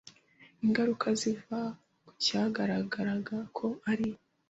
ingaruka 0.63 1.07
ziva 1.19 1.59
ku 2.05 2.11
cyagaragara 2.23 3.13
ko 3.57 3.67
ari 3.91 4.09